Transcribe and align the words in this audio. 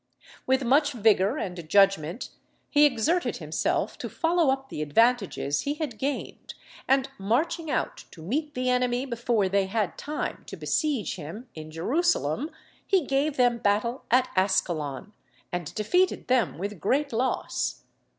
With 0.47 0.63
much 0.63 0.93
vigour 0.93 1.37
and 1.37 1.69
judgment 1.69 2.29
he 2.71 2.85
exerted 2.85 3.37
himself 3.37 3.99
to 3.99 4.09
follow 4.09 4.51
up 4.51 4.69
the 4.69 4.81
advantages 4.81 5.61
he 5.61 5.75
had 5.75 5.99
gained, 5.99 6.55
and 6.87 7.07
marching 7.19 7.69
out 7.69 8.05
to 8.09 8.23
meet 8.23 8.55
the 8.55 8.67
enemy 8.67 9.05
before 9.05 9.47
they 9.47 9.67
had 9.67 9.99
time 9.99 10.43
to 10.47 10.57
besiege 10.57 11.17
him 11.17 11.49
in 11.53 11.69
Jerusalem, 11.69 12.49
he 12.87 13.05
gave 13.05 13.37
them 13.37 13.59
battle 13.59 14.03
at 14.09 14.29
Ascalon, 14.35 15.13
and 15.51 15.71
defeated 15.75 16.27
them 16.27 16.57
with 16.57 16.79
great 16.81 17.13
loss. 17.13 17.83